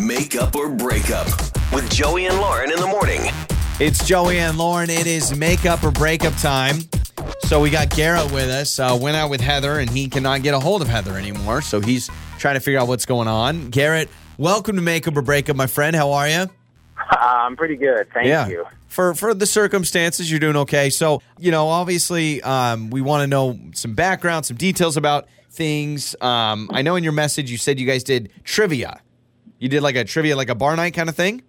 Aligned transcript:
Make 0.00 0.36
Up 0.36 0.54
or 0.54 0.68
Breakup 0.68 1.26
with 1.72 1.88
Joey 1.90 2.26
and 2.26 2.36
Lauren 2.38 2.70
in 2.70 2.78
the 2.78 2.86
morning. 2.86 3.20
It's 3.80 4.06
Joey 4.06 4.38
and 4.38 4.58
Lauren. 4.58 4.90
It 4.90 5.06
is 5.06 5.34
makeup 5.34 5.82
or 5.82 5.90
breakup 5.90 6.34
time. 6.36 6.80
So 7.40 7.60
we 7.60 7.70
got 7.70 7.88
Garrett 7.90 8.30
with 8.30 8.50
us. 8.50 8.78
Uh, 8.78 8.98
went 9.00 9.16
out 9.16 9.30
with 9.30 9.40
Heather, 9.40 9.78
and 9.78 9.88
he 9.88 10.08
cannot 10.08 10.42
get 10.42 10.52
a 10.52 10.60
hold 10.60 10.82
of 10.82 10.88
Heather 10.88 11.16
anymore. 11.16 11.62
So 11.62 11.80
he's 11.80 12.10
trying 12.38 12.56
to 12.56 12.60
figure 12.60 12.78
out 12.78 12.88
what's 12.88 13.06
going 13.06 13.26
on. 13.26 13.70
Garrett, 13.70 14.10
welcome 14.36 14.76
to 14.76 14.82
Makeup 14.82 15.16
or 15.16 15.22
Breakup, 15.22 15.56
my 15.56 15.66
friend. 15.66 15.96
How 15.96 16.12
are 16.12 16.28
you? 16.28 16.46
Uh, 17.08 17.18
I'm 17.20 17.56
pretty 17.56 17.76
good. 17.76 18.08
Thank 18.12 18.26
yeah. 18.26 18.48
you. 18.48 18.66
For 18.88 19.14
for 19.14 19.32
the 19.32 19.46
circumstances, 19.46 20.28
you're 20.28 20.40
doing 20.40 20.56
okay. 20.56 20.90
So 20.90 21.22
you 21.38 21.52
know, 21.52 21.68
obviously, 21.68 22.42
um, 22.42 22.90
we 22.90 23.00
want 23.00 23.22
to 23.22 23.28
know 23.28 23.60
some 23.74 23.94
background, 23.94 24.44
some 24.44 24.56
details 24.56 24.96
about 24.96 25.28
things. 25.50 26.16
Um, 26.20 26.68
I 26.72 26.82
know 26.82 26.96
in 26.96 27.04
your 27.04 27.12
message 27.12 27.48
you 27.48 27.58
said 27.58 27.78
you 27.78 27.86
guys 27.86 28.02
did 28.02 28.30
trivia. 28.42 29.00
You 29.58 29.68
did 29.68 29.82
like 29.82 29.96
a 29.96 30.04
trivia, 30.04 30.36
like 30.36 30.48
a 30.48 30.54
bar 30.54 30.76
night 30.76 30.94
kind 30.94 31.08
of 31.08 31.16
thing. 31.16 31.42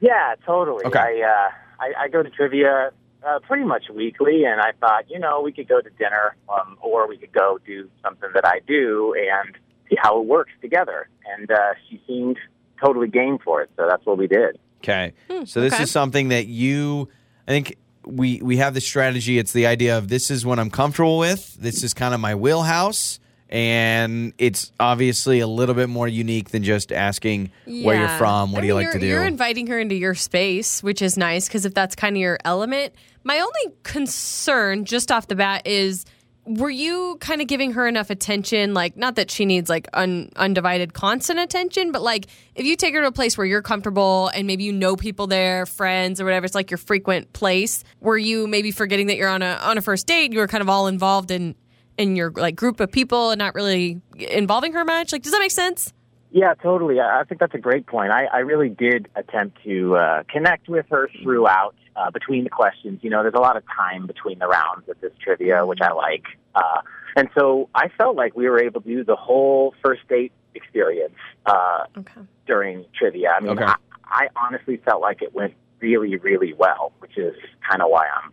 Yeah, 0.00 0.34
totally. 0.46 0.84
Okay. 0.84 0.98
I, 0.98 1.22
uh, 1.22 1.50
I 1.80 2.04
I 2.04 2.08
go 2.08 2.22
to 2.22 2.30
trivia 2.30 2.90
uh, 3.26 3.38
pretty 3.40 3.64
much 3.64 3.84
weekly, 3.94 4.44
and 4.44 4.60
I 4.60 4.72
thought, 4.80 5.10
you 5.10 5.18
know, 5.18 5.40
we 5.40 5.52
could 5.52 5.68
go 5.68 5.80
to 5.80 5.90
dinner, 5.90 6.36
um, 6.48 6.78
or 6.80 7.08
we 7.08 7.16
could 7.16 7.32
go 7.32 7.58
do 7.66 7.88
something 8.02 8.30
that 8.34 8.46
I 8.46 8.60
do 8.66 9.14
and 9.14 9.56
see 9.88 9.96
how 10.00 10.20
it 10.20 10.26
works 10.26 10.52
together. 10.60 11.08
And 11.36 11.50
uh, 11.50 11.74
she 11.88 12.00
seemed 12.06 12.38
totally 12.82 13.08
game 13.08 13.38
for 13.38 13.62
it, 13.62 13.70
so 13.76 13.86
that's 13.88 14.04
what 14.06 14.18
we 14.18 14.26
did. 14.26 14.58
Okay. 14.78 15.12
so 15.44 15.60
this 15.60 15.74
okay. 15.74 15.82
is 15.82 15.90
something 15.90 16.28
that 16.28 16.46
you, 16.46 17.08
I 17.46 17.50
think 17.50 17.76
we 18.06 18.40
we 18.40 18.56
have 18.56 18.72
the 18.72 18.80
strategy. 18.80 19.38
It's 19.38 19.52
the 19.52 19.66
idea 19.66 19.98
of 19.98 20.08
this 20.08 20.30
is 20.30 20.46
what 20.46 20.58
I'm 20.58 20.70
comfortable 20.70 21.18
with. 21.18 21.54
This 21.54 21.82
is 21.82 21.92
kind 21.92 22.14
of 22.14 22.20
my 22.20 22.34
wheelhouse, 22.34 23.20
and 23.50 24.32
it's 24.38 24.70
obviously 24.78 25.40
a 25.40 25.46
little 25.46 25.74
bit 25.74 25.88
more 25.88 26.06
unique 26.06 26.50
than 26.50 26.62
just 26.62 26.92
asking 26.92 27.50
where 27.66 27.98
you're 27.98 28.08
from. 28.16 28.52
What 28.52 28.58
I 28.58 28.60
do 28.62 28.66
you 28.68 28.74
like 28.74 28.92
to 28.92 29.00
do? 29.00 29.06
You're 29.06 29.26
inviting 29.26 29.66
her 29.66 29.78
into 29.78 29.96
your 29.96 30.14
space, 30.14 30.82
which 30.82 31.02
is 31.02 31.18
nice 31.18 31.48
because 31.48 31.66
if 31.66 31.74
that's 31.74 31.96
kind 31.96 32.16
of 32.16 32.20
your 32.20 32.38
element. 32.44 32.94
My 33.24 33.40
only 33.40 33.76
concern, 33.82 34.84
just 34.84 35.10
off 35.10 35.26
the 35.26 35.34
bat, 35.34 35.66
is 35.66 36.06
were 36.46 36.70
you 36.70 37.18
kind 37.20 37.42
of 37.42 37.48
giving 37.48 37.72
her 37.72 37.86
enough 37.86 38.08
attention? 38.08 38.72
Like, 38.72 38.96
not 38.96 39.16
that 39.16 39.30
she 39.30 39.44
needs 39.44 39.68
like 39.68 39.88
un, 39.92 40.30
undivided, 40.36 40.94
constant 40.94 41.38
attention, 41.38 41.92
but 41.92 42.02
like 42.02 42.28
if 42.54 42.64
you 42.64 42.76
take 42.76 42.94
her 42.94 43.00
to 43.00 43.08
a 43.08 43.12
place 43.12 43.36
where 43.36 43.46
you're 43.46 43.62
comfortable 43.62 44.28
and 44.28 44.46
maybe 44.46 44.62
you 44.64 44.72
know 44.72 44.96
people 44.96 45.26
there, 45.26 45.66
friends 45.66 46.20
or 46.20 46.24
whatever, 46.24 46.46
it's 46.46 46.54
like 46.54 46.70
your 46.70 46.78
frequent 46.78 47.32
place. 47.32 47.82
Were 48.00 48.16
you 48.16 48.46
maybe 48.46 48.70
forgetting 48.70 49.08
that 49.08 49.16
you're 49.16 49.28
on 49.28 49.42
a 49.42 49.58
on 49.62 49.76
a 49.76 49.82
first 49.82 50.06
date? 50.06 50.32
You 50.32 50.38
were 50.38 50.48
kind 50.48 50.62
of 50.62 50.68
all 50.68 50.86
involved 50.86 51.32
in 51.32 51.56
in 51.98 52.16
your 52.16 52.30
like 52.32 52.56
group 52.56 52.80
of 52.80 52.90
people 52.90 53.30
and 53.30 53.38
not 53.38 53.54
really 53.54 54.00
involving 54.16 54.72
her 54.72 54.84
much. 54.84 55.12
Like, 55.12 55.22
does 55.22 55.32
that 55.32 55.38
make 55.40 55.50
sense? 55.50 55.92
Yeah, 56.32 56.54
totally. 56.54 57.00
I 57.00 57.20
I 57.20 57.24
think 57.24 57.40
that's 57.40 57.54
a 57.54 57.58
great 57.58 57.86
point. 57.86 58.12
I, 58.12 58.26
I 58.26 58.38
really 58.38 58.68
did 58.68 59.08
attempt 59.16 59.58
to 59.64 59.96
uh, 59.96 60.22
connect 60.28 60.68
with 60.68 60.86
her 60.90 61.08
throughout 61.22 61.74
uh, 61.96 62.10
between 62.10 62.44
the 62.44 62.50
questions. 62.50 63.00
You 63.02 63.10
know, 63.10 63.22
there's 63.22 63.34
a 63.34 63.40
lot 63.40 63.56
of 63.56 63.64
time 63.66 64.06
between 64.06 64.38
the 64.38 64.46
rounds 64.46 64.86
with 64.86 65.00
this 65.00 65.12
trivia, 65.22 65.66
which 65.66 65.80
I 65.82 65.92
like. 65.92 66.24
Uh, 66.54 66.82
and 67.16 67.28
so 67.36 67.68
I 67.74 67.88
felt 67.98 68.14
like 68.16 68.36
we 68.36 68.48
were 68.48 68.62
able 68.62 68.80
to 68.80 68.88
do 68.88 69.04
the 69.04 69.16
whole 69.16 69.74
first 69.82 70.06
date 70.08 70.32
experience 70.54 71.14
uh, 71.46 71.84
Okay. 71.98 72.20
during 72.46 72.84
trivia. 72.96 73.30
I 73.36 73.40
mean, 73.40 73.50
Okay. 73.58 73.64
I, 73.64 73.74
I 74.04 74.28
honestly 74.36 74.76
felt 74.84 75.00
like 75.02 75.22
it 75.22 75.34
went 75.34 75.54
really, 75.80 76.16
really 76.16 76.52
well, 76.54 76.92
which 77.00 77.18
is 77.18 77.34
kind 77.68 77.82
of 77.82 77.90
why 77.90 78.06
I'm 78.22 78.30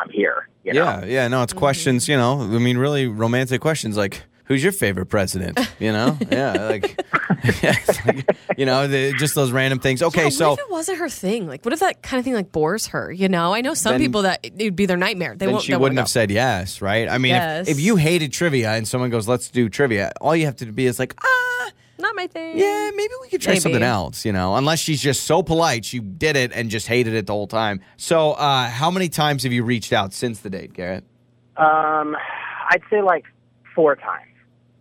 I'm 0.00 0.10
here. 0.10 0.48
You 0.64 0.74
know? 0.74 0.84
yeah, 0.84 1.04
yeah. 1.04 1.28
No, 1.28 1.42
it's 1.42 1.52
questions. 1.52 2.08
You 2.08 2.16
know, 2.16 2.40
I 2.42 2.46
mean, 2.58 2.78
really 2.78 3.06
romantic 3.06 3.60
questions 3.60 3.96
like. 3.96 4.22
Who's 4.44 4.64
your 4.64 4.72
favorite 4.72 5.06
president? 5.06 5.60
You 5.78 5.92
know, 5.92 6.18
yeah, 6.28 6.66
like, 6.66 7.00
it's 7.44 8.04
like, 8.04 8.36
you 8.58 8.66
know, 8.66 8.88
the, 8.88 9.12
just 9.16 9.36
those 9.36 9.52
random 9.52 9.78
things. 9.78 10.02
Okay, 10.02 10.24
Yeah, 10.24 10.28
so 10.30 10.52
if 10.54 10.58
it 10.58 10.68
wasn't 10.68 10.98
her 10.98 11.08
thing? 11.08 11.46
Like, 11.46 11.64
what 11.64 11.72
if 11.72 11.78
that 11.78 12.02
kind 12.02 12.18
of 12.18 12.24
thing 12.24 12.34
like 12.34 12.50
bores 12.50 12.88
her? 12.88 13.12
You 13.12 13.28
know, 13.28 13.54
I 13.54 13.60
know 13.60 13.74
some 13.74 13.92
Then- 13.92 14.00
people 14.00 14.22
that 14.22 14.40
it 14.42 14.54
would 14.60 14.74
be 14.74 14.86
their 14.86 14.96
nightmare. 14.96 15.36
They 15.36 15.46
then 15.46 15.52
won't. 15.52 15.62
she 15.64 15.70
wouldn't 15.70 15.82
won't 15.82 15.98
have 15.98 16.08
said 16.08 16.32
yes, 16.32 16.82
right? 16.82 17.08
I 17.08 17.18
mean, 17.18 17.30
Yes. 17.30 17.68
if, 17.68 17.76
if 17.78 17.80
you 17.80 17.94
hated 17.94 18.32
trivia 18.32 18.72
and 18.72 18.88
someone 18.88 19.10
goes, 19.10 19.28
"Let's 19.28 19.48
do 19.50 19.68
trivia," 19.68 20.10
all 20.20 20.34
you 20.34 20.46
have 20.46 20.56
to 20.56 20.66
be 20.66 20.86
is 20.86 20.98
like, 20.98 21.14
ah, 21.22 21.26
go. 21.26 21.49
Not 22.00 22.16
my 22.16 22.26
thing. 22.26 22.58
yeah, 22.58 22.90
maybe 22.94 23.12
we 23.20 23.28
could 23.28 23.40
try 23.42 23.52
Maybe. 23.52 23.60
something 23.60 23.82
else, 23.82 24.24
you 24.24 24.32
know. 24.32 24.56
Unless 24.56 24.80
she's 24.80 25.00
just 25.02 25.24
so 25.24 25.42
polite, 25.42 25.84
she 25.84 25.98
did 26.00 26.36
it 26.36 26.52
and 26.52 26.70
just 26.70 26.86
hated 26.86 27.14
it 27.14 27.26
the 27.26 27.32
whole 27.32 27.46
time. 27.46 27.80
So, 27.96 28.32
uh, 28.32 28.68
how 28.68 28.90
many 28.90 29.08
times 29.08 29.42
have 29.42 29.52
you 29.52 29.62
reached 29.64 29.92
out 29.92 30.12
since 30.12 30.40
the 30.40 30.50
date, 30.50 30.72
Garrett? 30.72 31.04
Um, 31.56 32.16
I'd 32.70 32.82
say 32.90 33.02
like 33.02 33.24
four 33.74 33.96
times. 33.96 34.26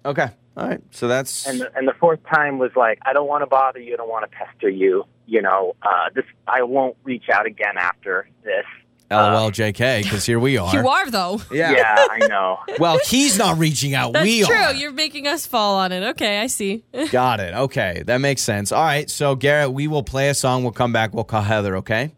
Okay, 0.06 0.30
all 0.56 0.68
right. 0.70 0.82
So 0.92 1.08
that's 1.08 1.46
and 1.48 1.60
the, 1.62 1.76
and 1.78 1.88
the 1.88 1.94
fourth 2.00 2.20
time 2.34 2.58
was 2.58 2.72
like, 2.76 3.00
I 3.06 3.14
don't 3.14 3.28
want 3.28 3.42
to 3.42 3.48
bother 3.48 3.80
you, 3.80 3.94
I 3.94 3.98
don't 3.98 4.10
want 4.10 4.30
to 4.30 4.36
pester 4.38 4.70
you. 4.70 5.04
You 5.26 5.42
know, 5.42 5.76
uh, 5.82 6.10
this 6.16 6.26
I 6.48 6.64
won't 6.64 6.96
reach 7.04 7.26
out 7.32 7.46
again 7.46 7.78
after 7.78 8.28
this. 8.44 8.66
LOL, 9.12 9.52
JK, 9.52 10.04
because 10.04 10.26
here 10.26 10.40
we 10.40 10.58
are. 10.60 10.74
You 10.74 10.88
are 10.88 11.10
though. 11.10 11.42
Yeah. 11.52 11.72
Yeah, 11.72 12.08
I 12.12 12.28
know. 12.28 12.60
Well, 12.80 13.00
he's 13.06 13.38
not 13.38 13.58
reaching 13.58 13.94
out. 13.94 14.14
That's 14.14 14.24
we 14.24 14.44
true. 14.44 14.56
are. 14.56 14.74
You're 14.74 14.94
making 14.94 15.28
us 15.28 15.46
fall 15.46 15.76
on 15.78 15.92
it. 15.92 16.02
Okay, 16.12 16.40
I 16.40 16.48
see. 16.48 16.84
Got 17.12 17.40
it. 17.42 17.54
Okay, 17.54 18.04
that 18.06 18.20
makes 18.20 18.42
sense. 18.42 18.72
All 18.72 18.84
right. 18.84 19.10
So, 19.10 19.36
Garrett, 19.36 19.74
we 19.74 19.88
will 19.88 20.04
play 20.04 20.30
a 20.30 20.34
song. 20.34 20.64
We'll 20.64 20.72
come 20.72 20.94
back. 20.94 21.14
We'll 21.14 21.24
call 21.26 21.42
Heather. 21.42 21.78
Okay. 21.78 22.12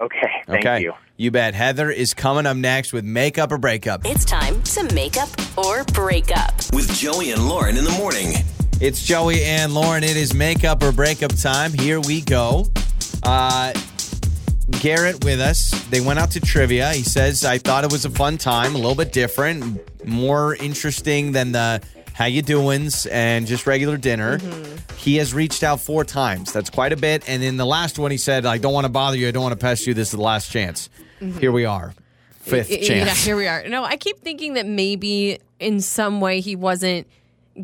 Okay, 0.00 0.30
thank 0.46 0.64
okay. 0.66 0.82
you. 0.82 0.92
You 1.16 1.30
bet. 1.30 1.54
Heather 1.54 1.90
is 1.90 2.12
coming 2.12 2.44
up 2.46 2.56
next 2.56 2.92
with 2.92 3.04
makeup 3.04 3.50
or 3.50 3.58
breakup. 3.58 4.02
It's 4.04 4.24
time 4.26 4.62
to 4.62 4.94
make 4.94 5.16
up 5.16 5.30
or 5.56 5.84
break 5.84 6.36
up. 6.36 6.54
With 6.72 6.92
Joey 6.94 7.30
and 7.32 7.48
Lauren 7.48 7.76
in 7.78 7.84
the 7.84 7.92
morning. 7.92 8.34
It's 8.80 9.02
Joey 9.02 9.42
and 9.42 9.72
Lauren. 9.72 10.04
It 10.04 10.16
is 10.18 10.34
makeup 10.34 10.82
or 10.82 10.92
breakup 10.92 11.34
time. 11.34 11.72
Here 11.72 11.98
we 12.00 12.20
go. 12.20 12.66
Uh, 13.22 13.72
Garrett 14.70 15.24
with 15.24 15.40
us. 15.40 15.70
They 15.90 16.00
went 16.00 16.18
out 16.18 16.32
to 16.32 16.40
trivia. 16.40 16.92
He 16.92 17.02
says, 17.02 17.44
I 17.44 17.58
thought 17.58 17.84
it 17.84 17.92
was 17.92 18.04
a 18.04 18.10
fun 18.10 18.38
time, 18.38 18.74
a 18.74 18.78
little 18.78 18.94
bit 18.94 19.12
different, 19.12 20.06
more 20.06 20.54
interesting 20.56 21.32
than 21.32 21.52
the 21.52 21.82
how 22.12 22.24
you 22.24 22.40
doings 22.40 23.04
and 23.06 23.46
just 23.46 23.66
regular 23.66 23.98
dinner. 23.98 24.38
Mm-hmm. 24.38 24.96
He 24.96 25.16
has 25.16 25.34
reached 25.34 25.62
out 25.62 25.80
four 25.80 26.02
times. 26.02 26.50
That's 26.52 26.70
quite 26.70 26.92
a 26.92 26.96
bit. 26.96 27.28
And 27.28 27.42
in 27.42 27.58
the 27.58 27.66
last 27.66 27.98
one, 27.98 28.10
he 28.10 28.16
said, 28.16 28.46
I 28.46 28.56
don't 28.56 28.72
want 28.72 28.86
to 28.86 28.92
bother 28.92 29.18
you. 29.18 29.28
I 29.28 29.32
don't 29.32 29.42
want 29.42 29.52
to 29.52 29.58
pest 29.58 29.86
you. 29.86 29.92
This 29.92 30.08
is 30.08 30.12
the 30.12 30.22
last 30.22 30.50
chance. 30.50 30.88
Mm-hmm. 31.20 31.38
Here 31.38 31.52
we 31.52 31.66
are. 31.66 31.94
Fifth 32.30 32.70
chance. 32.70 32.88
Yeah, 32.88 33.14
here 33.14 33.36
we 33.36 33.46
are. 33.46 33.68
No, 33.68 33.84
I 33.84 33.96
keep 33.96 34.20
thinking 34.20 34.54
that 34.54 34.66
maybe 34.66 35.40
in 35.58 35.80
some 35.80 36.20
way 36.20 36.40
he 36.40 36.56
wasn't 36.56 37.06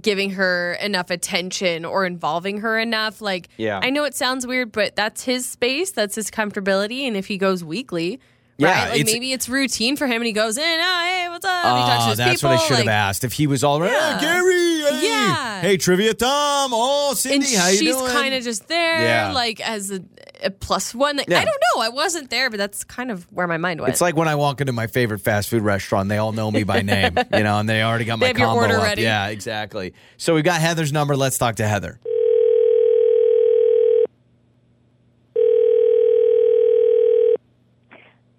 giving 0.00 0.30
her 0.30 0.74
enough 0.80 1.10
attention 1.10 1.84
or 1.84 2.04
involving 2.06 2.58
her 2.60 2.78
enough. 2.78 3.20
Like, 3.20 3.48
Yeah. 3.56 3.80
I 3.82 3.90
know 3.90 4.04
it 4.04 4.14
sounds 4.14 4.46
weird, 4.46 4.72
but 4.72 4.96
that's 4.96 5.24
his 5.24 5.44
space, 5.46 5.90
that's 5.90 6.14
his 6.14 6.30
comfortability. 6.30 7.06
And 7.06 7.16
if 7.16 7.26
he 7.26 7.36
goes 7.38 7.62
weekly, 7.62 8.20
Yeah, 8.58 8.68
right? 8.70 8.90
Like 8.90 9.00
it's- 9.00 9.12
maybe 9.14 9.32
it's 9.32 9.48
routine 9.48 9.96
for 9.96 10.06
him 10.06 10.16
and 10.16 10.26
he 10.26 10.32
goes 10.32 10.56
in, 10.56 10.62
oh, 10.80 11.02
hey, 11.04 11.26
what's 11.28 11.44
up? 11.44 11.64
And 11.66 11.78
he 11.78 11.84
talks 11.84 11.96
to 11.98 12.02
ah, 12.04 12.08
his 12.10 12.18
that's 12.18 12.40
people. 12.40 12.50
what 12.56 12.62
I 12.62 12.66
should 12.68 12.76
have 12.78 12.88
asked. 12.88 13.24
If 13.24 13.32
he 13.34 13.46
was 13.46 13.64
all 13.64 13.80
right, 13.80 13.90
Yeah. 13.90 14.18
"Hey, 14.18 14.24
Gary, 14.24 14.98
hey, 15.00 15.06
Yeah. 15.08 15.60
hey, 15.62 15.76
trivia 15.78 16.14
Tom, 16.14 16.70
oh, 16.74 17.08
And 17.10 17.18
Cindy, 17.18 17.54
how 17.54 17.68
you 17.68 17.78
she's 17.78 17.96
doing? 17.96 18.10
kind 18.12 18.34
of 18.34 18.42
just 18.44 18.68
there, 18.68 19.02
Yeah. 19.02 19.32
like 19.32 19.60
as 19.60 19.90
a, 19.90 20.00
a 20.44 20.50
plus 20.50 20.94
one. 20.94 21.18
Yeah. 21.28 21.38
I 21.40 21.44
don't 21.44 21.62
know. 21.76 21.82
I 21.82 21.88
wasn't 21.88 22.30
there, 22.30 22.50
but 22.50 22.56
that's 22.58 22.84
kind 22.84 23.10
of 23.10 23.24
where 23.32 23.46
my 23.46 23.56
mind 23.58 23.80
went. 23.80 23.92
It's 23.92 24.00
like 24.00 24.16
when 24.16 24.28
I 24.28 24.34
walk 24.34 24.60
into 24.60 24.72
my 24.72 24.86
favorite 24.86 25.20
fast 25.20 25.48
food 25.48 25.62
restaurant, 25.62 26.08
they 26.08 26.18
all 26.18 26.32
know 26.32 26.50
me 26.50 26.64
by 26.64 26.82
name, 26.82 27.16
you 27.32 27.42
know, 27.42 27.58
and 27.58 27.68
they 27.68 27.82
already 27.82 28.04
got 28.04 28.18
my 28.18 28.24
They 28.24 28.28
have 28.28 28.38
your 28.38 28.46
combo 28.48 28.62
order 28.62 28.76
up. 28.78 28.82
ready. 28.84 29.02
Yeah, 29.02 29.28
exactly. 29.28 29.94
So 30.16 30.34
we've 30.34 30.44
got 30.44 30.60
Heather's 30.60 30.92
number. 30.92 31.16
Let's 31.16 31.38
talk 31.38 31.56
to 31.56 31.66
Heather. 31.66 31.98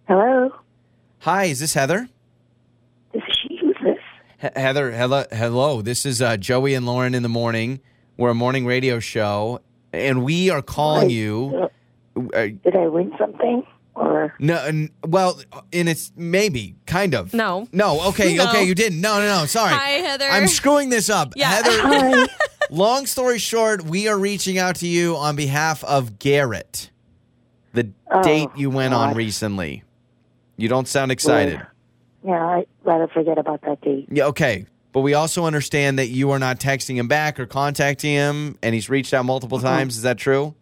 Hello, 0.07 0.51
Hi, 1.19 1.45
is 1.45 1.59
this 1.61 1.73
Heather? 1.73 2.09
this 3.13 3.23
is 3.27 3.37
she. 3.41 3.57
Who's 3.61 3.75
this? 3.83 3.97
He- 4.41 4.59
Heather, 4.59 4.91
hello, 4.91 5.23
hello. 5.31 5.81
This 5.81 6.05
is 6.05 6.21
uh, 6.21 6.35
Joey 6.35 6.73
and 6.73 6.85
Lauren 6.85 7.15
in 7.15 7.23
the 7.23 7.29
morning. 7.29 7.79
We're 8.17 8.31
a 8.31 8.35
morning 8.35 8.65
radio 8.65 8.99
show, 8.99 9.61
and 9.93 10.23
we 10.25 10.49
are 10.49 10.61
calling 10.61 11.09
Hi. 11.09 11.13
you. 11.15 11.69
Uh, 12.15 12.47
Did 12.63 12.75
I 12.75 12.87
win 12.87 13.11
something? 13.17 13.65
Or 13.95 14.33
no, 14.39 14.55
n- 14.63 14.89
well, 15.05 15.39
and 15.71 15.87
it's 15.87 16.11
maybe 16.15 16.75
kind 16.87 17.13
of. 17.13 17.31
No. 17.33 17.67
no. 17.71 18.01
Okay, 18.09 18.35
No. 18.35 18.49
okay, 18.49 18.63
you 18.63 18.73
didn't. 18.73 19.01
No, 19.01 19.19
no, 19.19 19.41
no. 19.41 19.45
Sorry. 19.45 19.71
Hi, 19.73 19.89
Heather. 20.01 20.25
I'm 20.25 20.47
screwing 20.47 20.89
this 20.89 21.09
up. 21.11 21.33
Yeah. 21.35 21.49
Heather, 21.51 21.69
hi? 21.81 22.25
long 22.71 23.05
story 23.05 23.37
short, 23.37 23.83
we 23.85 24.07
are 24.07 24.17
reaching 24.17 24.57
out 24.57 24.77
to 24.77 24.87
you 24.87 25.15
on 25.15 25.35
behalf 25.35 25.83
of 25.83 26.17
Garrett, 26.17 26.89
the 27.73 27.89
Oh, 28.09 28.23
date 28.23 28.49
you 28.55 28.71
went 28.71 28.93
on 28.95 29.13
recently. 29.15 29.83
You 30.57 30.69
don't 30.69 30.87
sound 30.87 31.11
excited. 31.11 31.61
yeah, 32.25 32.47
I'd 32.47 32.67
rather 32.83 33.07
forget 33.07 33.37
about 33.37 33.61
that 33.61 33.81
date. 33.81 34.07
Yeah, 34.11 34.25
okay. 34.25 34.65
But 34.91 35.01
we 35.01 35.13
also 35.15 35.45
understand 35.45 35.97
that 35.99 36.07
you 36.09 36.29
are 36.31 36.39
not 36.39 36.59
texting 36.59 36.95
him 36.95 37.07
back 37.07 37.39
or 37.39 37.45
contacting 37.47 38.11
him, 38.13 38.57
and 38.63 38.73
he's 38.75 38.89
reached 38.89 39.13
out 39.13 39.25
multiple 39.25 39.57
Uh-huh. 39.59 39.67
times. 39.67 39.97
Is 39.97 40.03
that 40.03 40.17
true? 40.19 40.53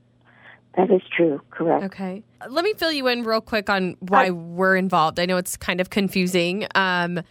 That 0.78 0.90
is 0.90 1.02
true. 1.16 1.42
Correct. 1.50 1.84
Okay. 1.86 2.24
Let 2.50 2.64
me 2.64 2.74
fill 2.74 2.92
you 2.92 3.08
in 3.08 3.24
real 3.24 3.42
quick 3.42 3.70
on 3.70 3.98
why 4.00 4.30
we're 4.30 4.78
involved. 4.78 5.20
I 5.20 5.26
know 5.26 5.38
it's 5.38 5.58
kind 5.58 5.82
of 5.82 5.90
confusing. 5.90 6.66
Um, 6.76 7.22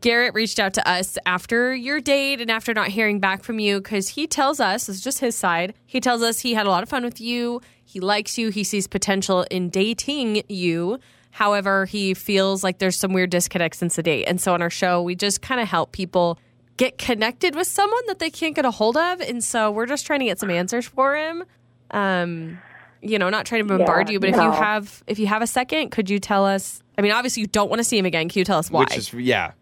Garrett 0.00 0.34
reached 0.34 0.58
out 0.58 0.74
to 0.74 0.88
us 0.88 1.18
after 1.26 1.74
your 1.74 2.00
date 2.00 2.40
and 2.40 2.50
after 2.50 2.72
not 2.74 2.88
hearing 2.88 3.18
back 3.18 3.42
from 3.42 3.58
you 3.58 3.80
because 3.80 4.08
he 4.10 4.26
tells 4.26 4.60
us, 4.60 4.88
it's 4.88 5.00
just 5.00 5.18
his 5.18 5.34
side, 5.34 5.74
he 5.86 6.00
tells 6.00 6.22
us 6.22 6.40
he 6.40 6.54
had 6.54 6.66
a 6.66 6.70
lot 6.70 6.82
of 6.82 6.88
fun 6.88 7.02
with 7.02 7.20
you. 7.20 7.60
He 7.84 8.00
likes 8.00 8.36
you. 8.36 8.50
He 8.50 8.62
sees 8.64 8.86
potential 8.86 9.46
in 9.50 9.70
dating 9.70 10.42
you. 10.48 10.98
However, 11.30 11.84
he 11.84 12.14
feels 12.14 12.64
like 12.64 12.78
there's 12.78 12.96
some 12.96 13.12
weird 13.12 13.30
disconnect 13.30 13.76
since 13.76 13.96
the 13.96 14.02
date. 14.02 14.24
And 14.24 14.40
so 14.40 14.54
on 14.54 14.62
our 14.62 14.70
show, 14.70 15.02
we 15.02 15.14
just 15.14 15.42
kind 15.42 15.60
of 15.60 15.68
help 15.68 15.92
people 15.92 16.38
get 16.76 16.98
connected 16.98 17.54
with 17.54 17.66
someone 17.66 18.02
that 18.06 18.18
they 18.18 18.30
can't 18.30 18.54
get 18.54 18.64
a 18.64 18.70
hold 18.70 18.96
of. 18.96 19.20
And 19.20 19.42
so 19.42 19.70
we're 19.70 19.86
just 19.86 20.06
trying 20.06 20.20
to 20.20 20.26
get 20.26 20.38
some 20.38 20.50
answers 20.50 20.86
for 20.86 21.16
him. 21.16 21.44
Um, 21.90 22.58
you 23.02 23.18
know, 23.18 23.28
not 23.28 23.46
trying 23.46 23.62
to 23.62 23.68
bombard 23.68 24.08
Yeah, 24.08 24.14
you, 24.14 24.20
but 24.20 24.30
if 24.30 24.36
you 24.36 24.50
have 24.50 25.02
if 25.06 25.18
you 25.18 25.26
have 25.26 25.42
a 25.42 25.46
second, 25.46 25.90
could 25.90 26.10
you 26.10 26.18
tell 26.18 26.44
us? 26.44 26.82
I 26.98 27.02
mean, 27.02 27.12
obviously 27.12 27.42
you 27.42 27.46
don't 27.46 27.68
want 27.68 27.78
to 27.78 27.84
see 27.84 27.98
him 27.98 28.06
again. 28.06 28.28
Can 28.28 28.38
you 28.38 28.44
tell 28.44 28.58
us 28.58 28.70
why? 28.70 28.80
Which 28.80 28.96
is 28.96 29.12
yeah. 29.12 29.52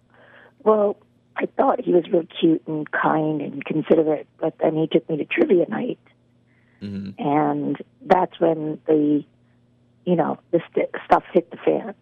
Well, 0.63 0.97
I 1.37 1.47
thought 1.57 1.81
he 1.81 1.93
was 1.93 2.05
real 2.11 2.25
cute 2.41 2.63
and 2.67 2.91
kind 2.91 3.41
and 3.43 3.65
considerate, 3.65 4.27
but 4.39 4.55
then 4.63 4.77
he 4.77 4.87
took 4.87 5.09
me 5.11 5.17
to 5.19 5.25
trivia 5.25 5.67
night, 5.69 5.99
and 7.19 7.77
that's 8.07 8.39
when 8.41 8.79
the, 8.87 9.25
you 10.07 10.17
know, 10.17 10.39
the 10.53 10.61
st- 10.71 10.91
stuff 11.05 11.25
hit 11.33 11.51
the 11.51 11.57
fan. 11.59 11.95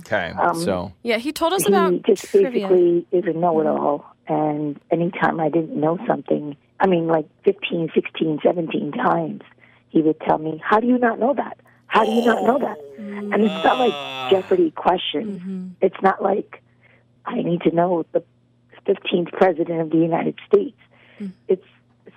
Okay. 0.00 0.32
Um, 0.38 0.60
so 0.60 0.92
yeah, 1.02 1.18
he 1.18 1.30
told 1.32 1.52
us 1.52 1.68
about 1.68 1.92
he 1.92 2.00
just 2.00 2.24
trivia. 2.30 2.68
basically 2.68 3.06
is 3.12 3.24
a 3.26 3.38
know-it-all, 3.38 4.04
and 4.26 4.80
anytime 4.90 5.40
I 5.40 5.50
didn't 5.50 5.78
know 5.78 5.98
something, 6.06 6.56
I 6.80 6.86
mean, 6.86 7.06
like 7.06 7.26
15, 7.44 7.90
16, 7.94 8.40
17 8.42 8.92
times, 8.92 9.42
he 9.90 10.00
would 10.02 10.18
tell 10.20 10.38
me, 10.38 10.60
"How 10.64 10.80
do 10.80 10.86
you 10.86 10.98
not 10.98 11.18
know 11.20 11.34
that? 11.34 11.58
How 11.86 12.04
do 12.04 12.10
you 12.10 12.24
not 12.24 12.42
know 12.44 12.58
that?" 12.58 12.78
Oh. 12.78 13.32
And 13.32 13.34
it's 13.44 13.64
not 13.64 13.78
like 13.78 13.92
ah. 13.92 14.28
Jeopardy 14.30 14.70
questions. 14.72 15.40
Mm-hmm. 15.40 15.68
It's 15.82 16.00
not 16.02 16.22
like 16.22 16.62
I 17.26 17.42
need 17.42 17.60
to 17.62 17.70
know 17.74 18.04
the 18.12 18.22
15th 18.86 19.30
president 19.32 19.80
of 19.82 19.90
the 19.90 19.98
United 19.98 20.36
States. 20.46 20.76
Mm. 21.20 21.32
It's 21.48 21.66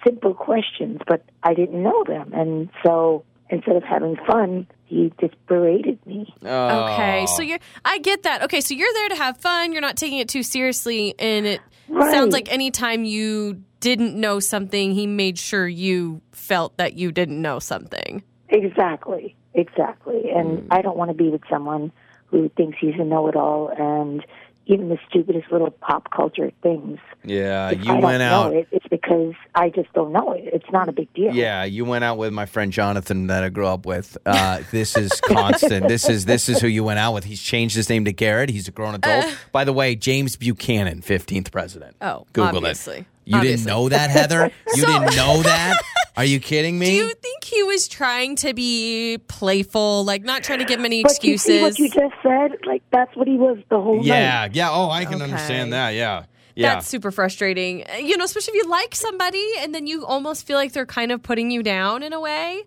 simple 0.03 0.33
questions, 0.33 1.01
but 1.07 1.23
I 1.43 1.53
didn't 1.53 1.81
know 1.83 2.03
them, 2.05 2.31
and 2.33 2.69
so 2.85 3.23
instead 3.49 3.75
of 3.75 3.83
having 3.83 4.15
fun, 4.25 4.65
he 4.85 5.11
just 5.19 5.33
berated 5.47 5.99
me. 6.05 6.33
Okay, 6.41 7.23
Oh. 7.23 7.25
so 7.35 7.41
you're 7.41 7.59
I 7.85 7.99
get 7.99 8.23
that. 8.23 8.43
Okay, 8.43 8.61
so 8.61 8.73
you're 8.73 8.91
there 8.93 9.09
to 9.09 9.15
have 9.15 9.37
fun. 9.37 9.71
You're 9.73 9.81
not 9.81 9.97
taking 9.97 10.19
it 10.19 10.29
too 10.29 10.43
seriously, 10.43 11.13
and 11.19 11.45
it 11.45 11.61
Right. 11.89 12.11
sounds 12.11 12.33
like 12.33 12.51
anytime 12.51 13.03
you 13.05 13.61
didn't 13.83 14.19
know 14.19 14.39
something, 14.39 14.93
he 14.93 15.05
made 15.05 15.37
sure 15.37 15.67
you 15.67 16.21
felt 16.31 16.77
that 16.77 16.93
you 16.93 17.11
didn't 17.11 17.41
know 17.41 17.59
something. 17.59 18.23
Exactly, 18.49 19.35
exactly. 19.53 20.31
And 20.31 20.67
I 20.71 20.81
don't 20.81 20.97
want 20.97 21.09
to 21.11 21.15
be 21.15 21.29
with 21.29 21.41
someone 21.49 21.91
who 22.27 22.49
thinks 22.57 22.77
he's 22.79 22.95
a 22.99 23.03
know-it-all, 23.03 23.67
and 23.77 24.25
even 24.65 24.87
the 24.87 24.97
stupidest 25.09 25.51
little 25.51 25.69
pop 25.69 26.09
culture 26.09 26.49
things. 26.63 26.97
yeah, 27.25 27.69
If 27.71 27.83
you 27.83 27.91
I 27.91 27.99
went 27.99 28.19
don't 28.19 28.21
out. 28.21 28.53
know 28.53 28.59
it, 28.59 28.67
it's 28.71 28.87
because 28.87 29.33
I 29.53 29.69
just 29.69 29.91
don't 29.93 30.13
know 30.13 30.31
it. 30.31 30.45
It's 30.53 30.71
not 30.71 30.87
a 30.87 30.93
big 30.93 31.13
deal. 31.13 31.33
Yeah, 31.35 31.65
you 31.65 31.83
went 31.83 32.05
out 32.05 32.17
with 32.17 32.31
my 32.31 32.45
friend 32.45 32.71
Jonathan 32.71 33.27
that 33.27 33.43
I 33.43 33.49
grew 33.49 33.67
up 33.67 33.85
with. 33.85 34.17
Uh, 34.25 34.61
this 34.71 34.95
is 34.95 35.11
constant. 35.21 35.89
this 35.89 36.07
is 36.07 36.23
this 36.25 36.47
is 36.47 36.61
who 36.61 36.67
you 36.67 36.83
went 36.85 36.97
out 36.99 37.13
with. 37.13 37.25
He's 37.25 37.41
changed 37.41 37.75
his 37.75 37.89
name 37.89 38.05
to 38.05 38.13
Garrett. 38.13 38.49
He's 38.49 38.69
a 38.69 38.71
grown 38.71 38.95
adult. 38.95 39.35
By 39.51 39.65
the 39.65 39.73
way, 39.73 39.95
James 39.97 40.37
Buchanan, 40.37 41.01
fifteenth 41.01 41.51
president. 41.51 41.97
Oh, 42.01 42.25
Google 42.31 42.57
obviously. 42.59 42.99
it. 42.99 43.05
You 43.25 43.37
Obviously. 43.37 43.57
didn't 43.65 43.67
know 43.67 43.89
that, 43.89 44.09
Heather? 44.09 44.51
You 44.75 44.81
So- 44.83 44.87
didn't 44.87 45.15
know 45.15 45.41
that? 45.43 45.75
Are 46.15 46.25
you 46.25 46.39
kidding 46.39 46.77
me? 46.77 46.85
Do 46.85 46.93
you 46.93 47.13
think 47.15 47.43
he 47.43 47.63
was 47.63 47.87
trying 47.87 48.35
to 48.37 48.53
be 48.53 49.17
playful, 49.27 50.03
like 50.05 50.21
not 50.23 50.43
trying 50.43 50.59
to 50.59 50.65
give 50.65 50.79
many 50.79 51.01
But 51.01 51.23
you 51.23 51.37
see 51.39 51.61
what 51.61 51.79
you 51.79 51.89
just 51.89 52.13
said? 52.21 52.51
Like 52.65 52.83
that's 52.91 53.15
what 53.15 53.27
he 53.27 53.35
was 53.35 53.57
the 53.69 53.81
whole 53.81 53.95
night. 53.95 54.05
yeah, 54.05 54.47
yeah. 54.51 54.69
Oh, 54.71 54.91
I 54.91 55.05
can 55.05 55.15
Okay. 55.15 55.23
understand 55.23 55.73
that. 55.73 55.95
Yeah, 55.95 56.25
yeah. 56.55 56.75
That's 56.75 56.87
super 56.87 57.09
frustrating. 57.11 57.83
Uh, 57.91 57.97
You 57.97 58.15
know, 58.17 58.25
especially 58.25 58.59
if 58.59 58.63
you 58.63 58.69
like 58.69 58.93
somebody 58.93 59.43
and 59.59 59.73
then 59.73 59.87
you 59.87 60.05
almost 60.05 60.45
feel 60.45 60.57
like 60.57 60.71
they're 60.73 60.85
kind 60.85 61.11
of 61.11 61.23
putting 61.23 61.49
you 61.49 61.63
down 61.63 62.03
in 62.03 62.13
a 62.13 62.19
way. 62.19 62.63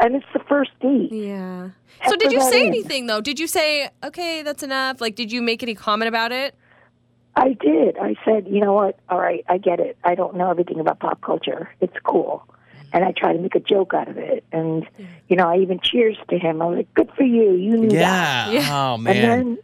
And 0.00 0.16
it's 0.16 0.26
the 0.34 0.40
first 0.48 0.72
date. 0.80 1.12
Yeah. 1.12 1.68
Pepper 2.00 2.10
So 2.10 2.16
did 2.16 2.32
you 2.32 2.40
that 2.40 2.50
say 2.50 2.62
in. 2.62 2.66
anything 2.68 3.06
though? 3.06 3.20
Did 3.20 3.38
you 3.38 3.46
say, 3.46 3.90
"Okay, 4.02 4.42
that's 4.42 4.64
enough"? 4.64 5.00
Like 5.00 5.14
did 5.14 5.30
you 5.30 5.40
make 5.40 5.62
any 5.62 5.76
comment 5.76 6.08
about 6.08 6.32
it? 6.32 6.56
I 7.34 7.54
did. 7.54 7.96
I 7.98 8.14
said, 8.24 8.46
you 8.46 8.60
know 8.60 8.72
what? 8.74 8.98
All 9.08 9.18
right, 9.18 9.44
I 9.48 9.58
get 9.58 9.80
it. 9.80 9.96
I 10.04 10.14
don't 10.14 10.36
know 10.36 10.50
everything 10.50 10.78
about 10.80 10.98
pop 11.00 11.20
culture. 11.22 11.70
It's 11.80 11.96
cool. 12.04 12.46
And 12.92 13.04
I 13.04 13.12
try 13.12 13.32
to 13.32 13.38
make 13.38 13.54
a 13.54 13.60
joke 13.60 13.94
out 13.94 14.08
of 14.08 14.18
it. 14.18 14.44
And, 14.52 14.86
you 15.28 15.36
know, 15.36 15.48
I 15.48 15.56
even 15.58 15.80
cheers 15.80 16.18
to 16.28 16.38
him. 16.38 16.60
I 16.60 16.66
was 16.66 16.76
like, 16.76 16.92
good 16.94 17.10
for 17.16 17.22
you. 17.22 17.52
You 17.54 17.76
knew 17.78 17.88
that. 17.90 18.52
yeah. 18.52 18.60
Yeah. 18.60 18.68
Oh 18.90 18.94
And 18.96 19.04
man. 19.04 19.14
then, 19.22 19.58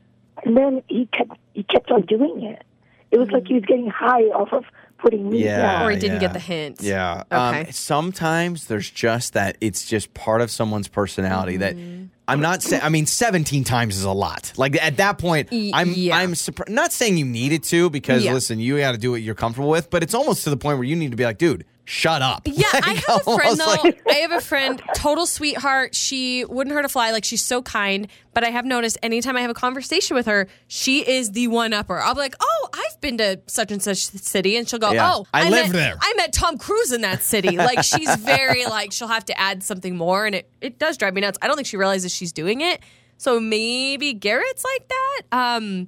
and 0.45 0.57
then 0.57 0.83
he 0.89 1.07
kept, 1.13 1.37
he 1.53 1.63
kept 1.63 1.91
on 1.91 2.03
doing 2.03 2.43
it. 2.43 2.65
It 3.11 3.19
was 3.19 3.31
like 3.31 3.47
he 3.47 3.55
was 3.55 3.65
getting 3.67 3.89
high 3.89 4.23
off 4.25 4.53
of 4.55 4.65
putting 4.97 5.29
me 5.29 5.45
Yeah. 5.45 5.61
down. 5.61 5.83
Or 5.87 5.91
he 5.91 5.99
didn't 5.99 6.15
yeah. 6.17 6.21
get 6.21 6.33
the 6.33 6.39
hint? 6.39 6.81
Yeah. 6.81 7.25
Okay. 7.31 7.61
Um, 7.67 7.67
sometimes 7.73 8.67
there's 8.67 8.91
just 8.91 9.35
that 9.35 9.59
it's 9.61 9.85
just 9.87 10.15
part 10.15 10.41
of 10.41 10.51
someone's 10.51 10.89
personality 10.89 11.59
that 11.59 11.77
Mm-hmm. 11.77 12.05
I'm 12.29 12.41
not 12.41 12.63
saying. 12.63 12.83
I 12.83 12.91
mean, 12.91 13.07
17 13.07 13.65
times 13.65 13.97
is 13.97 14.05
a 14.05 14.13
lot. 14.13 14.53
Like 14.57 14.81
at 14.81 14.99
that 14.99 15.19
point, 15.19 15.49
I'm 15.51 15.93
yeah. 15.95 16.17
I'm 16.17 16.35
surprised. 16.35 16.71
Not 16.71 16.93
saying 16.93 17.17
you 17.17 17.25
needed 17.25 17.65
to 17.65 17.91
because 17.91 18.25
Yeah. 18.25 18.35
listen, 18.35 18.61
you 18.61 18.79
got 18.79 18.93
to 18.93 18.99
do 18.99 19.11
what 19.11 19.23
you're 19.23 19.35
comfortable 19.35 19.71
with. 19.71 19.89
But 19.91 20.03
it's 20.03 20.15
almost 20.15 20.45
to 20.45 20.51
the 20.51 20.57
point 20.57 20.79
where 20.79 20.87
you 20.87 20.95
need 20.95 21.11
to 21.11 21.17
be 21.17 21.25
like, 21.25 21.39
dude, 21.39 21.65
shut 21.87 22.21
up. 22.21 22.43
Yeah, 22.45 22.67
I 22.73 23.03
have 23.09 23.27
a 23.27 23.35
friend 23.37 23.59
though. 23.59 23.65
like- 23.83 24.03
I 24.09 24.15
have 24.17 24.33
a 24.33 24.41
friend, 24.43 24.81
total 24.95 25.25
sweetheart. 25.27 25.95
She 25.95 26.45
wouldn't 26.45 26.75
hurt 26.77 26.85
a 26.85 26.89
fly. 26.89 27.11
Like 27.13 27.25
she's 27.25 27.43
so 27.43 27.63
kind. 27.63 28.09
But 28.35 28.45
I 28.45 28.51
have 28.51 28.65
noticed 28.67 28.99
anytime 29.03 29.37
I 29.37 29.41
have 29.41 29.51
a 29.51 29.55
conversation 29.55 30.15
with 30.15 30.27
her, 30.27 30.47
she 30.69 31.01
is 31.09 31.33
the 31.33 31.49
one 31.49 31.73
upper. 31.73 31.99
I'll 31.99 32.15
be 32.15 32.21
like, 32.21 32.37
"Oh, 32.41 32.69
I've 32.99 33.01
been 33.01 33.19
to 33.19 33.41
such 33.47 33.71
and 33.71 33.81
such 33.81 33.99
city," 33.99 34.57
and 34.57 34.69
she'll 34.69 34.81
go, 34.81 34.91
Yeah. 34.93 35.13
"Oh, 35.15 35.27
I 35.33 35.45
met, 35.51 35.63
lived 35.63 35.75
there." 35.75 35.95
I 36.01 36.15
met 36.17 36.33
Tom 36.33 36.59
Cruise 36.59 36.91
in 36.93 37.03
that 37.03 37.23
city." 37.23 37.57
Like 37.57 37.85
she's 37.85 38.13
very 38.17 38.65
like 38.67 38.91
she'll 38.93 39.07
have 39.09 39.25
to 39.27 39.39
add 39.39 39.63
something 39.63 39.97
more, 39.97 40.27
and 40.27 40.35
it 40.35 40.51
it 40.61 40.79
does 40.81 40.97
drive 40.97 41.15
me 41.15 41.21
nuts. 41.21 41.39
I 41.41 41.47
don't 41.47 41.55
think 41.57 41.69
she 41.69 41.77
realizes 41.77 42.13
she's 42.13 42.33
doing 42.33 42.61
it. 42.61 42.81
So 43.17 43.39
maybe 43.41 44.13
Garrett's 44.15 44.65
like 44.65 44.89
that. 44.89 45.23
Um, 45.31 45.87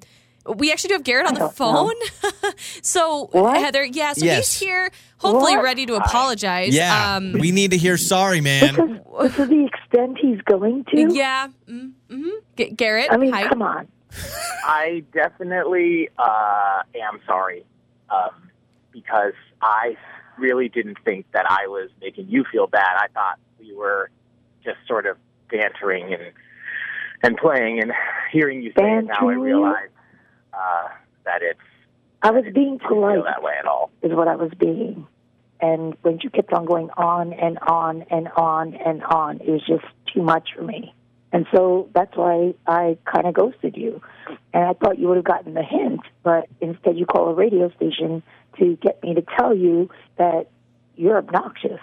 we 0.56 0.70
actually 0.72 0.88
do 0.88 0.94
have 0.94 1.04
Garrett 1.04 1.26
on 1.28 1.34
the 1.34 1.48
phone. 1.48 1.94
so 2.82 3.28
What? 3.32 3.56
Heather, 3.60 3.84
yeah, 3.84 4.12
so 4.14 4.24
Yes. 4.24 4.52
he's 4.58 4.68
here, 4.68 4.90
hopefully 5.18 5.56
What? 5.56 5.64
ready 5.64 5.86
to 5.86 5.94
apologize. 5.94 6.74
yeah, 6.74 7.16
Um, 7.16 7.32
we 7.32 7.50
need 7.52 7.70
to 7.72 7.76
hear 7.76 7.96
sorry, 7.96 8.40
man. 8.40 8.74
This 9.20 9.38
is 9.38 9.48
the 9.48 9.64
extent 9.66 10.18
he's 10.20 10.40
going 10.42 10.84
to? 10.92 11.12
yeah. 11.14 11.48
Mm, 11.68 11.92
hmm 12.10 12.28
G- 12.56 12.70
Garrett, 12.70 13.08
I 13.12 13.16
mean, 13.16 13.32
hi. 13.32 13.48
come 13.48 13.62
on. 13.62 13.86
I 14.64 15.04
definitely 15.12 16.08
uh, 16.18 16.82
am 17.00 17.20
sorry 17.26 17.64
um, 18.10 18.50
because 18.92 19.32
I 19.62 19.96
really 20.38 20.68
didn't 20.68 20.98
think 21.04 21.26
that 21.32 21.46
I 21.50 21.66
was 21.66 21.90
making 22.00 22.28
you 22.28 22.44
feel 22.50 22.66
bad. 22.66 22.96
I 22.96 23.06
thought 23.12 23.38
we 23.58 23.74
were 23.74 24.10
just 24.64 24.78
sort 24.86 25.06
of 25.06 25.16
bantering 25.50 26.12
and 26.14 26.32
and 27.22 27.36
playing. 27.36 27.80
And 27.82 27.92
hearing 28.32 28.62
you 28.62 28.70
say 28.78 28.84
it 28.84 29.04
now, 29.04 29.14
I 29.14 29.20
Bantering? 29.20 29.40
realize 29.40 29.88
uh, 30.54 30.88
that 31.24 31.42
it's 31.42 31.60
I 32.22 32.30
was 32.30 32.44
being 32.54 32.78
polite. 32.78 33.22
that 33.24 33.42
way 33.42 33.54
at 33.58 33.66
all. 33.66 33.90
is 34.02 34.12
what 34.12 34.28
I 34.28 34.36
was 34.36 34.50
being. 34.58 35.06
And 35.62 35.94
when 36.02 36.18
you 36.22 36.30
kept 36.30 36.52
on 36.54 36.64
going 36.64 36.88
on 36.96 37.32
and 37.34 37.58
on 37.58 38.02
and 38.10 38.28
on 38.28 38.74
and 38.74 39.02
on, 39.04 39.40
it 39.40 39.48
was 39.50 39.62
just 39.66 39.84
too 40.12 40.22
much 40.22 40.50
for 40.56 40.62
me. 40.62 40.94
And 41.32 41.46
so 41.54 41.88
that's 41.94 42.16
why 42.16 42.54
I 42.66 42.98
kind 43.04 43.26
of 43.26 43.34
ghosted 43.34 43.76
you. 43.76 44.02
And 44.52 44.64
I 44.64 44.72
thought 44.72 44.98
you 44.98 45.06
would 45.08 45.16
have 45.16 45.24
gotten 45.24 45.54
the 45.54 45.62
hint, 45.62 46.00
but 46.24 46.48
instead 46.60 46.96
you 46.98 47.06
call 47.06 47.28
a 47.28 47.34
radio 47.34 47.70
station 47.76 48.22
to 48.58 48.76
get 48.82 49.02
me 49.02 49.14
to 49.14 49.22
tell 49.38 49.54
you 49.56 49.90
that 50.18 50.48
you're 50.96 51.18
obnoxious. 51.18 51.80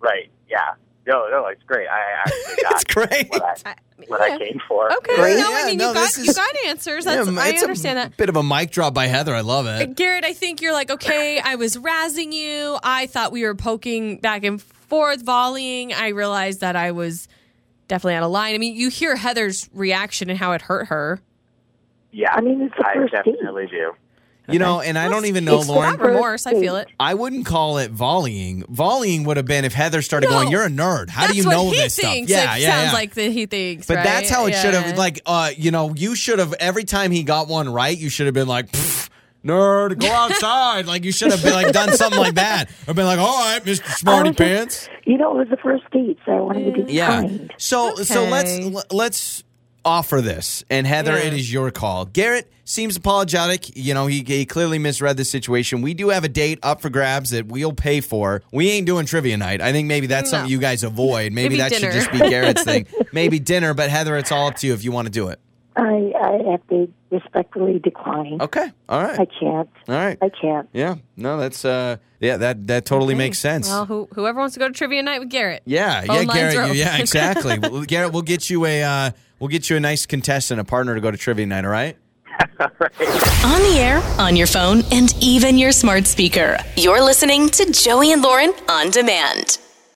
Right? 0.00 0.30
Yeah. 0.48 0.74
No, 1.06 1.28
no, 1.30 1.46
it's 1.46 1.62
great. 1.62 1.86
I 1.88 2.00
actually 2.24 2.56
got 2.62 2.72
It's 2.72 2.84
great. 2.84 3.30
what 3.30 3.42
I 3.66 3.70
I- 3.70 3.74
what 4.08 4.20
yeah. 4.28 4.34
I 4.34 4.38
came 4.38 4.60
for. 4.68 4.92
Okay, 4.92 5.16
Right? 5.18 5.38
no, 5.38 5.50
Yeah, 5.50 5.56
I 5.62 5.66
mean 5.68 5.78
no, 5.78 5.88
you 5.88 5.94
got 5.94 6.00
this 6.02 6.18
you 6.18 6.30
is- 6.30 6.36
got 6.36 6.54
answers. 6.66 7.06
That's 7.06 7.30
Yeah, 7.30 7.40
I 7.40 7.48
it's 7.48 7.62
understand 7.62 7.98
a 7.98 8.02
that. 8.02 8.16
Bit 8.18 8.28
of 8.28 8.36
a 8.36 8.42
mic 8.42 8.70
drop 8.70 8.92
by 8.92 9.06
Heather. 9.06 9.34
I 9.34 9.40
love 9.40 9.66
it. 9.66 9.88
Uh, 9.88 9.92
Garrett, 9.94 10.22
I 10.24 10.34
think 10.34 10.60
you're 10.60 10.74
like, 10.74 10.90
okay, 10.90 11.40
I 11.42 11.54
was 11.54 11.76
razzing 11.78 12.32
you. 12.34 12.78
I 12.82 13.06
thought 13.06 13.32
we 13.32 13.42
were 13.44 13.54
poking 13.54 14.18
back 14.18 14.44
and 14.44 14.60
forth, 14.60 15.22
volleying. 15.24 15.94
I 15.94 16.08
realized 16.08 16.60
that 16.60 16.76
I 16.76 16.90
was 16.92 17.26
definitely 17.88 18.14
out 18.14 18.22
of 18.22 18.30
line. 18.30 18.54
I 18.54 18.58
mean, 18.58 18.74
you 18.74 18.90
hear 18.90 19.16
Heather's 19.16 19.68
reaction 19.72 20.30
and 20.30 20.38
how 20.38 20.52
it 20.52 20.62
hurt 20.62 20.86
her. 20.88 21.20
Yeah, 22.12 22.32
I 22.34 22.40
mean, 22.40 22.62
it's 22.62 22.74
the 22.76 22.86
I 22.86 22.94
first 22.94 23.12
date. 23.12 23.24
definitely 23.24 23.66
do. 23.66 23.92
You 24.48 24.60
know, 24.60 24.80
and 24.80 24.96
I 24.96 25.08
don't 25.08 25.24
even 25.24 25.44
know, 25.44 25.58
it's 25.58 25.68
Lauren. 25.68 25.96
Remorse. 25.98 26.46
I 26.46 26.52
feel 26.52 26.76
it. 26.76 26.86
I 27.00 27.14
wouldn't 27.14 27.46
call 27.46 27.78
it 27.78 27.90
volleying. 27.90 28.62
Volleying 28.68 29.24
would 29.24 29.36
have 29.38 29.46
been 29.46 29.64
if 29.64 29.72
Heather 29.74 30.02
started 30.02 30.28
No. 30.30 30.34
going, 30.34 30.52
"You're 30.52 30.62
a 30.62 30.68
nerd. 30.68 31.10
How 31.10 31.26
do 31.26 31.36
you 31.36 31.42
know 31.42 31.68
this 31.70 31.96
thinks. 31.96 32.30
stuff?" 32.30 32.44
Yeah, 32.44 32.56
it 32.56 32.60
yeah, 32.60 32.70
sounds 32.70 32.86
yeah. 32.86 32.92
like 32.92 33.14
that 33.14 33.32
he 33.32 33.46
thinks. 33.46 33.88
But 33.88 33.96
right? 33.96 34.04
that's 34.04 34.30
how 34.30 34.46
it 34.46 34.54
should 34.54 34.72
have. 34.72 34.96
Like, 34.96 35.20
uh, 35.26 35.50
you 35.56 35.72
know, 35.72 35.92
you 35.96 36.14
should 36.14 36.38
have 36.38 36.52
every 36.60 36.84
time 36.84 37.10
he 37.10 37.24
got 37.24 37.48
one 37.48 37.68
right, 37.68 37.98
you 37.98 38.08
should 38.08 38.26
have 38.26 38.34
been 38.34 38.46
like, 38.46 38.70
"Pfft, 38.70 38.85
"Nerd, 39.46 39.98
go 40.00 40.10
outside." 40.10 40.86
like 40.86 41.04
you 41.04 41.12
should 41.12 41.30
have 41.30 41.42
been 41.42 41.54
like 41.54 41.72
done 41.72 41.92
something 41.92 42.20
like 42.20 42.34
that, 42.34 42.70
or 42.86 42.94
been 42.94 43.06
like, 43.06 43.18
"All 43.18 43.38
right, 43.44 43.64
Mister 43.64 43.88
Smarty 43.90 44.28
I 44.30 44.32
just- 44.32 44.38
Pants." 44.38 44.88
You 45.04 45.18
know, 45.18 45.34
it 45.36 45.38
was 45.38 45.48
the 45.48 45.56
first 45.56 45.84
date, 45.92 46.18
so 46.26 46.32
I 46.32 46.40
wanted 46.40 46.74
to 46.74 46.84
be 46.84 46.92
Yeah. 46.92 47.06
kind. 47.22 47.52
So 47.58 47.94
so 47.96 48.24
let's 48.24 48.58
let's 48.92 49.44
offer 49.84 50.20
this, 50.20 50.64
and 50.68 50.84
Heather, 50.86 51.12
Yeah. 51.12 51.26
it 51.26 51.32
is 51.34 51.52
your 51.52 51.70
call. 51.70 52.06
Garrett 52.06 52.50
seems 52.64 52.96
apologetic. 52.96 53.76
You 53.76 53.94
know, 53.94 54.08
he, 54.08 54.24
he 54.26 54.44
clearly 54.44 54.80
misread 54.80 55.16
the 55.16 55.24
situation. 55.24 55.80
We 55.80 55.94
do 55.94 56.08
have 56.08 56.24
a 56.24 56.28
date 56.28 56.58
up 56.64 56.80
for 56.80 56.90
grabs 56.90 57.30
that 57.30 57.46
we'll 57.46 57.72
pay 57.72 58.00
for. 58.00 58.42
We 58.52 58.68
ain't 58.70 58.86
doing 58.88 59.06
trivia 59.06 59.36
night. 59.36 59.60
I 59.60 59.70
think 59.70 59.86
maybe 59.86 60.08
that's 60.08 60.32
No. 60.32 60.38
something 60.38 60.50
you 60.50 60.58
guys 60.58 60.82
avoid. 60.82 61.32
Maybe, 61.32 61.50
Maybe 61.50 61.56
that 61.58 61.70
dinner. 61.70 61.92
should 61.92 62.00
just 62.00 62.10
be 62.10 62.18
Garrett's 62.18 62.64
thing. 62.64 62.86
Maybe 63.12 63.38
dinner, 63.38 63.74
but 63.74 63.88
Heather, 63.88 64.16
it's 64.16 64.32
all 64.32 64.48
up 64.48 64.56
to 64.56 64.66
you 64.66 64.74
if 64.74 64.82
you 64.82 64.90
want 64.90 65.06
to 65.06 65.12
do 65.12 65.28
it. 65.28 65.38
I, 65.76 66.12
I 66.18 66.50
have 66.50 66.66
to 66.68 66.90
respectfully 67.10 67.78
decline. 67.78 68.38
Okay. 68.40 68.72
All 68.88 69.02
right. 69.02 69.18
I 69.20 69.26
can't. 69.26 69.68
All 69.88 69.94
right. 69.94 70.16
I 70.22 70.30
can't. 70.30 70.68
Yeah. 70.72 70.96
No, 71.16 71.36
that's 71.38 71.64
uh 71.64 71.96
yeah, 72.18 72.38
that 72.38 72.66
that 72.68 72.86
totally 72.86 73.14
makes 73.14 73.38
sense. 73.38 73.68
Well, 73.68 73.84
who, 73.84 74.08
whoever 74.14 74.38
wants 74.38 74.54
to 74.54 74.60
go 74.60 74.68
to 74.68 74.72
trivia 74.74 75.02
night 75.02 75.18
with 75.20 75.28
Garrett. 75.28 75.62
yeah, 75.66 76.00
phone 76.02 76.26
yeah, 76.28 76.32
Garrett. 76.34 76.68
you- 76.74 76.80
yeah, 76.80 76.96
exactly. 76.96 77.58
Well, 77.62 77.82
Garrett, 77.84 78.12
we'll 78.12 78.22
get 78.22 78.48
you 78.48 78.64
a 78.64 78.82
uh 78.82 79.10
we'll 79.38 79.48
get 79.48 79.68
you 79.68 79.76
a 79.76 79.80
nice 79.80 80.06
contestant, 80.06 80.60
a 80.60 80.64
partner 80.64 80.94
to 80.94 81.00
go 81.00 81.10
to 81.10 81.16
trivia 81.18 81.44
night, 81.46 81.64
all 81.64 81.70
right? 81.70 81.96
On 82.60 83.60
the 83.62 83.76
air, 83.78 84.02
on 84.18 84.36
your 84.36 84.46
phone, 84.46 84.82
and 84.92 85.14
even 85.22 85.56
your 85.56 85.72
smart 85.72 86.06
speaker. 86.06 86.58
You're 86.76 87.02
listening 87.02 87.48
to 87.50 87.70
Joey 87.72 88.12
and 88.12 88.20
Lauren 88.22 88.52
on 88.68 88.90
demand. 88.90 89.58